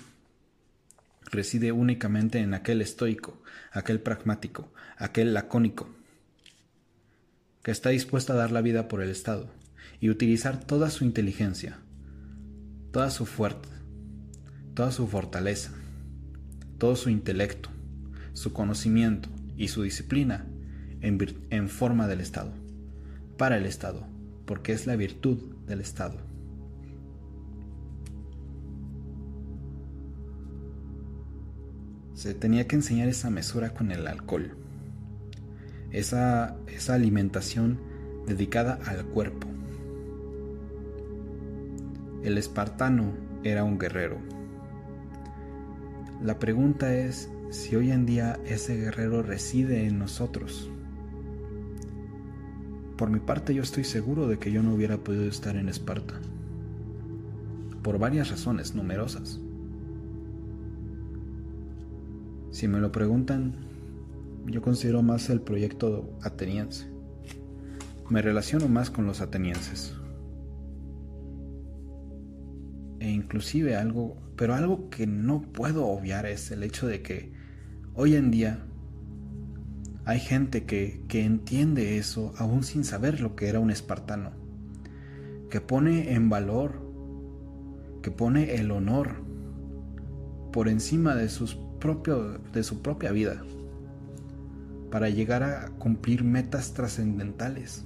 reside 1.31 1.73
únicamente 1.73 2.38
en 2.41 2.55
aquel 2.55 2.83
estoico, 2.83 3.41
aquel 3.73 4.00
pragmático, 4.00 4.73
aquel 4.97 5.35
lacónico, 5.35 5.88
que 7.62 7.71
está 7.71 7.91
dispuesto 7.91 8.33
a 8.33 8.37
dar 8.37 8.53
la 8.53 8.61
vida 8.61 8.88
por 8.88 9.00
el 9.03 9.11
Estado 9.11 9.49
y 10.00 10.11
utilizar 10.11 10.61
toda 10.61 10.91
su 10.91 11.05
inteligencia, 11.05 11.79
toda 12.91 13.11
su 13.11 13.25
fuerza, 13.25 13.71
toda 14.75 14.91
su 14.91 15.07
fortaleza, 15.07 15.73
todo 16.79 16.97
su 16.97 17.11
intelecto, 17.11 17.71
su 18.33 18.53
conocimiento 18.53 19.29
y 19.57 19.69
su 19.69 19.83
disciplina 19.83 20.47
en, 21.00 21.19
en 21.50 21.69
forma 21.69 22.09
del 22.09 22.21
Estado, 22.21 22.53
para 23.38 23.57
el 23.57 23.64
Estado, 23.64 24.07
porque 24.45 24.73
es 24.73 24.87
la 24.87 24.97
virtud 24.97 25.38
del 25.67 25.81
Estado. 25.81 26.34
Se 32.25 32.33
tenía 32.33 32.66
que 32.66 32.75
enseñar 32.75 33.09
esa 33.09 33.28
mesura 33.28 33.75
con 33.75 33.90
el 33.90 34.07
alcohol, 34.07 34.57
esa, 35.90 36.57
esa 36.69 36.95
alimentación 36.95 37.78
dedicada 38.26 38.78
al 38.87 39.04
cuerpo. 39.04 39.47
El 42.23 42.38
espartano 42.38 43.12
era 43.43 43.62
un 43.62 43.78
guerrero. 43.78 44.16
La 46.23 46.38
pregunta 46.38 46.95
es 46.95 47.28
si 47.50 47.76
hoy 47.76 47.90
en 47.90 48.07
día 48.07 48.40
ese 48.47 48.75
guerrero 48.78 49.23
reside 49.23 49.87
en 49.87 49.99
nosotros. 49.99 50.71
Por 52.97 53.11
mi 53.11 53.21
parte 53.21 53.52
yo 53.52 53.62
estoy 53.62 53.85
seguro 53.85 54.28
de 54.28 54.38
que 54.38 54.50
yo 54.50 54.62
no 54.62 54.73
hubiera 54.73 54.97
podido 54.97 55.25
estar 55.26 55.57
en 55.57 55.69
Esparta. 55.69 56.14
Por 57.83 57.99
varias 57.99 58.31
razones 58.31 58.75
numerosas. 58.75 59.40
Si 62.55 62.69
me 62.69 62.79
lo 62.79 62.93
preguntan, 62.93 63.57
yo 64.47 64.63
considero 64.63 65.03
más 65.03 65.29
el 65.29 65.41
proyecto 65.41 66.09
ateniense. 66.23 66.87
Me 68.09 68.23
relaciono 68.23 68.69
más 68.69 68.91
con 68.91 69.07
los 69.07 69.21
atenienses. 69.21 69.93
E 73.01 73.11
inclusive 73.11 73.75
algo, 73.75 74.17
pero 74.37 74.55
algo 74.55 74.88
que 74.88 75.05
no 75.09 75.43
puedo 75.43 75.88
obviar 75.88 76.27
es 76.27 76.53
el 76.53 76.62
hecho 76.62 76.87
de 76.87 77.03
que 77.03 77.33
hoy 77.93 78.14
en 78.14 78.31
día 78.31 78.64
hay 80.05 80.21
gente 80.21 80.62
que, 80.62 81.03
que 81.09 81.25
entiende 81.25 81.99
eso 81.99 82.35
aún 82.38 82.62
sin 82.62 82.85
saber 82.85 83.21
lo 83.21 83.35
que 83.35 83.49
era 83.49 83.59
un 83.59 83.73
espartano, 83.73 84.31
que 85.51 85.61
pone 85.61 86.14
en 86.14 86.31
valor, 86.31 86.81
que 88.01 88.12
pone 88.12 88.55
el 88.55 88.71
honor 88.71 89.25
por 90.53 90.69
encima 90.69 91.17
de 91.17 91.29
sus 91.29 91.63
de 91.85 92.62
su 92.62 92.81
propia 92.81 93.12
vida 93.12 93.42
para 94.90 95.11
llegar 95.11 95.42
a 95.42 95.68
cumplir 95.79 96.25
metas 96.25 96.73
trascendentales. 96.73 97.85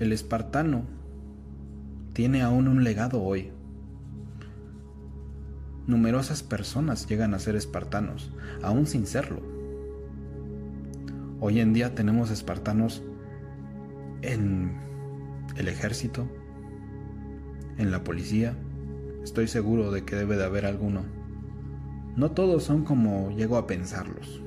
El 0.00 0.10
espartano 0.10 0.82
tiene 2.14 2.42
aún 2.42 2.66
un 2.66 2.82
legado 2.82 3.22
hoy. 3.22 3.52
Numerosas 5.86 6.42
personas 6.42 7.06
llegan 7.06 7.32
a 7.34 7.38
ser 7.38 7.54
espartanos, 7.54 8.32
aún 8.60 8.88
sin 8.88 9.06
serlo. 9.06 9.42
Hoy 11.38 11.60
en 11.60 11.72
día 11.74 11.94
tenemos 11.94 12.32
espartanos 12.32 13.04
en 14.22 14.72
el 15.56 15.68
ejército, 15.68 16.26
en 17.78 17.92
la 17.92 18.02
policía, 18.02 18.56
Estoy 19.26 19.48
seguro 19.48 19.90
de 19.90 20.04
que 20.04 20.14
debe 20.14 20.36
de 20.36 20.44
haber 20.44 20.66
alguno. 20.66 21.02
No 22.14 22.30
todos 22.30 22.62
son 22.62 22.84
como 22.84 23.32
llego 23.32 23.56
a 23.56 23.66
pensarlos. 23.66 24.40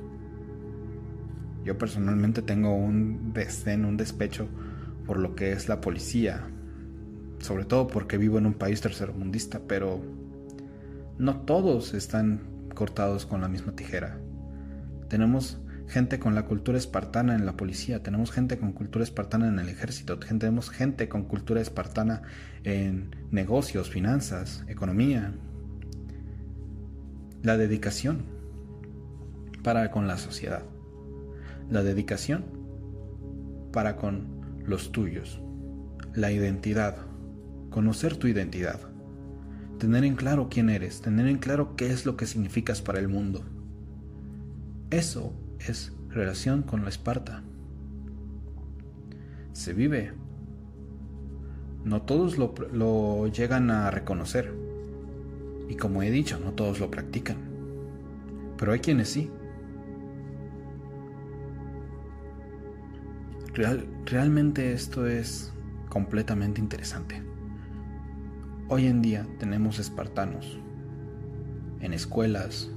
Yo 1.62 1.76
personalmente 1.76 2.40
tengo 2.40 2.74
un 2.74 3.34
desdén, 3.34 3.84
un 3.84 3.98
despecho 3.98 4.48
por 5.06 5.18
lo 5.18 5.34
que 5.34 5.52
es 5.52 5.68
la 5.68 5.82
policía, 5.82 6.48
sobre 7.40 7.66
todo 7.66 7.88
porque 7.88 8.16
vivo 8.16 8.38
en 8.38 8.46
un 8.46 8.54
país 8.54 8.80
tercermundista, 8.80 9.60
pero 9.68 10.00
no 11.18 11.42
todos 11.42 11.92
están 11.92 12.40
cortados 12.74 13.26
con 13.26 13.42
la 13.42 13.48
misma 13.48 13.76
tijera. 13.76 14.18
Tenemos 15.08 15.60
gente 15.90 16.20
con 16.20 16.36
la 16.36 16.44
cultura 16.44 16.78
espartana 16.78 17.34
en 17.34 17.44
la 17.44 17.56
policía, 17.56 18.02
tenemos 18.02 18.30
gente 18.30 18.58
con 18.58 18.72
cultura 18.72 19.02
espartana 19.02 19.48
en 19.48 19.58
el 19.58 19.68
ejército, 19.68 20.18
tenemos 20.18 20.70
gente 20.70 21.08
con 21.08 21.24
cultura 21.24 21.60
espartana 21.60 22.22
en 22.62 23.16
negocios, 23.32 23.90
finanzas, 23.90 24.64
economía. 24.68 25.34
La 27.42 27.56
dedicación 27.56 28.22
para 29.64 29.90
con 29.90 30.06
la 30.06 30.16
sociedad. 30.16 30.62
La 31.68 31.82
dedicación 31.82 32.44
para 33.72 33.96
con 33.96 34.60
los 34.64 34.92
tuyos. 34.92 35.42
La 36.14 36.30
identidad. 36.30 36.98
Conocer 37.70 38.16
tu 38.16 38.28
identidad. 38.28 38.80
Tener 39.78 40.04
en 40.04 40.14
claro 40.14 40.48
quién 40.50 40.70
eres, 40.70 41.00
tener 41.00 41.26
en 41.26 41.38
claro 41.38 41.74
qué 41.74 41.90
es 41.90 42.06
lo 42.06 42.16
que 42.16 42.26
significas 42.26 42.80
para 42.80 43.00
el 43.00 43.08
mundo. 43.08 43.42
Eso 44.90 45.49
es 45.68 45.92
relación 46.08 46.62
con 46.62 46.82
la 46.82 46.88
Esparta. 46.88 47.42
Se 49.52 49.72
vive. 49.72 50.12
No 51.84 52.02
todos 52.02 52.38
lo, 52.38 53.26
llegan 53.28 53.70
a 53.70 53.90
reconocer. 53.90 54.54
Y 55.68 55.76
como 55.76 56.02
he 56.02 56.10
dicho, 56.10 56.38
no 56.38 56.52
todos 56.52 56.80
lo 56.80 56.90
practican. 56.90 57.36
Pero 58.56 58.72
hay 58.72 58.80
quienes 58.80 59.08
sí. 59.08 59.30
realmente 64.06 64.72
esto 64.72 65.06
es 65.06 65.52
completamente 65.88 66.60
interesante. 66.60 67.22
Hoy 68.68 68.86
en 68.86 69.02
día 69.02 69.26
tenemos 69.38 69.78
espartanos 69.78 70.58
en 71.80 71.92
escuelas, 71.92 72.70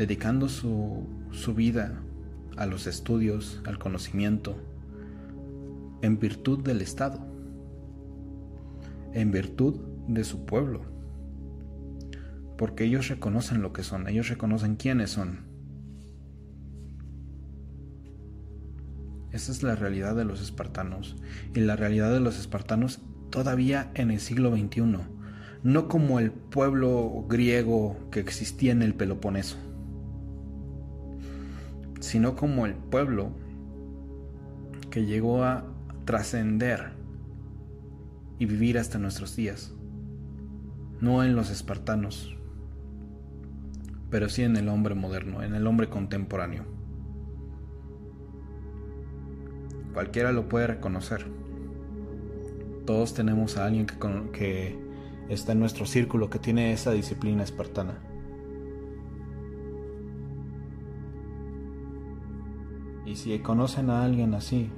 dedicando 0.00 0.48
su, 0.48 1.06
vida 1.54 2.00
a 2.56 2.64
los 2.64 2.86
estudios, 2.86 3.60
al 3.66 3.78
conocimiento, 3.78 4.56
en 6.00 6.18
virtud 6.18 6.60
del 6.60 6.80
Estado, 6.80 7.20
en 9.12 9.30
virtud 9.30 9.78
de 10.08 10.24
su 10.24 10.46
pueblo, 10.46 10.80
porque 12.56 12.84
ellos 12.84 13.08
reconocen 13.08 13.60
lo 13.60 13.74
que 13.74 13.82
son, 13.82 14.08
ellos 14.08 14.30
reconocen 14.30 14.76
quiénes 14.76 15.10
son. 15.10 15.40
Esa 19.32 19.52
es 19.52 19.62
la 19.62 19.76
realidad 19.76 20.16
de 20.16 20.24
los 20.24 20.40
espartanos, 20.40 21.16
y 21.54 21.60
la 21.60 21.76
realidad 21.76 22.10
de 22.10 22.20
los 22.20 22.38
espartanos 22.38 23.00
todavía 23.28 23.90
en 23.92 24.10
el 24.10 24.20
siglo 24.20 24.56
XXI, 24.56 24.96
no 25.62 25.88
como 25.88 26.20
el 26.20 26.32
pueblo 26.32 27.26
griego 27.28 27.98
que 28.10 28.20
existía 28.20 28.72
en 28.72 28.80
el 28.80 28.94
Peloponeso 28.94 29.58
sino 32.10 32.34
como 32.34 32.66
el 32.66 32.74
pueblo 32.74 33.30
que 34.90 35.06
llegó 35.06 35.44
a 35.44 35.64
trascender 36.04 36.90
y 38.40 38.46
vivir 38.46 38.78
hasta 38.78 38.98
nuestros 38.98 39.36
días. 39.36 39.72
no 41.00 41.22
en 41.22 41.36
los 41.36 41.50
espartanos, 41.50 42.36
pero 44.10 44.28
sí 44.28 44.42
en 44.42 44.56
el 44.56 44.68
hombre 44.68 44.96
moderno, 44.96 45.42
en 45.44 45.54
el 45.54 45.66
hombre 45.68 45.88
contemporáneo. 45.88 46.64
Cualquiera 49.94 50.32
lo 50.32 50.48
puede 50.48 50.66
reconocer. 50.66 51.26
Todos 52.86 53.14
tenemos 53.14 53.56
a 53.56 53.66
alguien 53.66 53.86
que, 53.86 53.96
que 54.32 54.78
está 55.28 55.52
en 55.52 55.60
nuestro 55.60 55.86
círculo 55.86 56.28
que 56.28 56.40
tiene 56.40 56.72
esa 56.72 56.90
disciplina 56.90 57.44
espartana. 57.44 58.09
Y 63.10 63.16
si 63.16 63.36
conocen 63.40 63.90
a 63.90 64.04
alguien 64.04 64.34
así, 64.34 64.70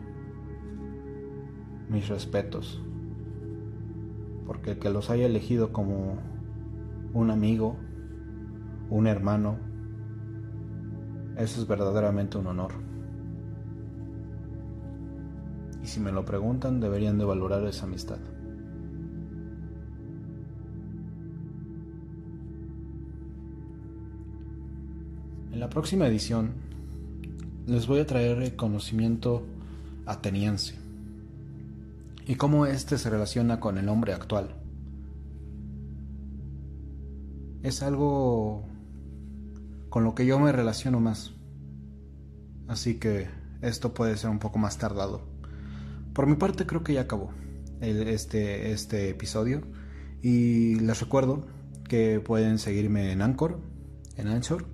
mis 1.90 2.09
respetos. 2.09 2.83
Porque 4.47 4.71
el 4.71 4.79
que 4.79 4.88
los 4.88 5.11
haya 5.11 5.27
elegido 5.27 5.71
como 5.71 6.16
un 7.12 7.31
amigo, 7.31 7.77
un 8.88 9.07
hermano, 9.07 9.59
eso 11.37 11.61
es 11.61 11.68
verdaderamente 11.68 12.38
un 12.38 12.47
honor. 12.47 12.73
Y 15.83 15.87
si 15.87 16.01
me 16.01 16.11
lo 16.11 16.25
preguntan, 16.25 16.81
deberían 16.81 17.18
de 17.18 17.27
valorar 17.27 17.62
esa 17.66 17.85
amistad. 17.85 18.18
En 25.53 25.61
la 25.61 25.68
próxima 25.68 26.07
edición 26.07 26.72
les 27.66 27.87
voy 27.87 28.01
a 28.01 28.07
traer 28.07 28.42
el 28.42 28.57
conocimiento 28.57 29.44
ateniense 30.07 30.75
y 32.27 32.37
cómo 32.37 32.66
éste 32.66 32.98
se 32.98 33.11
relaciona 33.11 33.61
con 33.61 33.79
el 33.79 33.88
hombre 33.88 34.12
actual. 34.12 34.55
Es 37.62 37.83
algo 37.83 38.64
con 39.88 40.05
lo 40.05 40.14
que 40.14 40.27
yo 40.27 40.38
me 40.38 40.53
relaciono 40.53 41.01
más. 41.01 41.33
Así 42.68 42.98
que 42.98 43.29
esto 43.61 43.92
puede 43.94 44.16
ser 44.16 44.31
un 44.31 44.38
poco 44.38 44.59
más 44.59 44.79
tardado. 44.79 45.22
Por 46.12 46.27
mi 46.27 46.37
parte 46.37 46.66
creo 46.66 46.83
que 46.83 46.94
ya 46.94 47.03
acabó 47.03 47.31
este, 47.81 48.72
este 48.72 49.11
episodio. 49.11 49.62
Y 50.22 50.77
les 50.77 51.01
recuerdo 51.01 51.46
que 51.88 52.20
pueden 52.20 52.59
seguirme 52.59 53.12
en 53.12 53.22
Anchor, 53.22 53.61
en 54.16 54.29
Anchor. 54.29 54.66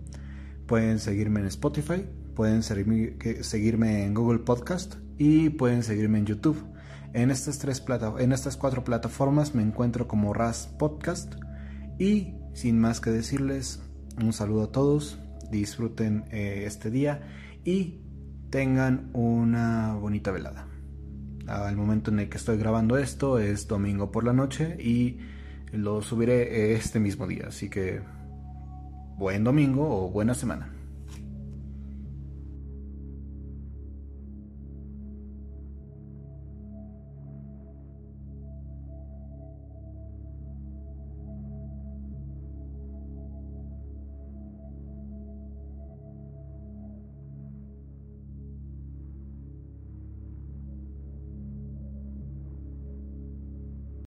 Pueden 0.66 0.98
seguirme 0.98 1.40
en 1.40 1.46
Spotify. 1.46 2.04
Pueden 2.38 2.62
seguirme 2.62 4.04
en 4.04 4.14
Google 4.14 4.38
Podcast. 4.38 4.94
Y 5.18 5.50
pueden 5.50 5.82
seguirme 5.82 6.18
en 6.18 6.26
YouTube. 6.26 6.64
En 7.12 7.32
estas, 7.32 7.58
tres 7.58 7.84
en 8.20 8.30
estas 8.30 8.56
cuatro 8.56 8.84
plataformas 8.84 9.56
me 9.56 9.62
encuentro 9.62 10.06
como 10.06 10.32
RAS 10.32 10.72
Podcast. 10.78 11.34
Y 11.98 12.34
sin 12.54 12.78
más 12.78 13.00
que 13.00 13.10
decirles, 13.10 13.82
un 14.22 14.32
saludo 14.32 14.62
a 14.62 14.70
todos, 14.70 15.18
disfruten 15.50 16.26
eh, 16.30 16.62
este 16.64 16.92
día 16.92 17.22
y 17.64 18.02
tengan 18.50 19.10
una 19.14 19.94
bonita 19.94 20.30
velada. 20.30 20.68
Al 21.48 21.76
momento 21.76 22.12
en 22.12 22.20
el 22.20 22.28
que 22.28 22.36
estoy 22.36 22.56
grabando 22.56 22.98
esto 22.98 23.40
es 23.40 23.66
domingo 23.66 24.12
por 24.12 24.22
la 24.22 24.32
noche 24.32 24.76
y 24.80 25.18
lo 25.72 26.02
subiré 26.02 26.74
este 26.74 27.00
mismo 27.00 27.26
día, 27.26 27.46
así 27.48 27.68
que 27.68 28.00
buen 29.16 29.42
domingo 29.42 30.04
o 30.04 30.08
buena 30.12 30.34
semana. 30.34 30.77